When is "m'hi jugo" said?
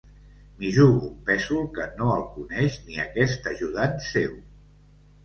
0.61-1.03